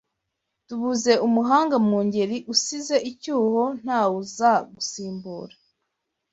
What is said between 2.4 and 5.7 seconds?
usize icyuho ntawuzagusimbura;